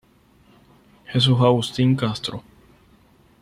[1.13, 2.41] Jesús Agustín Castro.